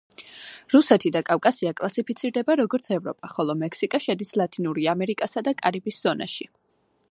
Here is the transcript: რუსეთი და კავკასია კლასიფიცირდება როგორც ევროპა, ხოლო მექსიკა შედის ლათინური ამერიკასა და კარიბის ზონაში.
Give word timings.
რუსეთი 0.73 1.09
და 1.15 1.21
კავკასია 1.27 1.73
კლასიფიცირდება 1.81 2.55
როგორც 2.61 2.89
ევროპა, 2.97 3.31
ხოლო 3.35 3.57
მექსიკა 3.61 4.01
შედის 4.09 4.35
ლათინური 4.43 4.89
ამერიკასა 4.97 5.47
და 5.49 5.57
კარიბის 5.63 6.03
ზონაში. 6.07 6.53